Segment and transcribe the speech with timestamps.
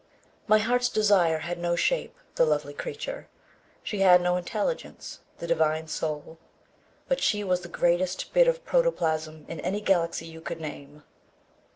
[0.47, 3.27] My heart's desire had no shape, the lovely creature.
[3.83, 6.39] She had no intelligence, the divine soul.
[7.07, 11.03] But she was the greatest bit of protoplasm in any galaxy you could name.